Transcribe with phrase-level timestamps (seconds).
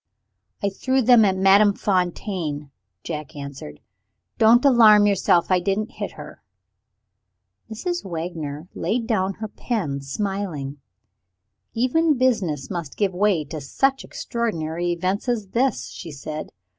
[0.63, 2.71] "I threw them at Madame Fontaine,"
[3.03, 3.81] Jack answered.
[4.39, 5.51] "Don't alarm yourself.
[5.51, 6.41] I didn't hit her."
[7.71, 8.03] Mrs.
[8.03, 10.77] Wagner laid down her pen, smiling.
[11.75, 16.49] "Even business must give way to such an extraordinary event as this," she said.